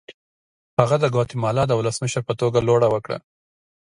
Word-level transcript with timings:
هغه 0.79 0.95
د 0.99 1.05
ګواتیمالا 1.13 1.63
د 1.67 1.73
ولسمشر 1.79 2.21
په 2.25 2.33
توګه 2.41 2.59
لوړه 2.67 2.87
وکړه. 2.91 3.17